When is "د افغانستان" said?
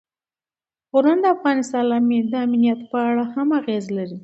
1.23-1.83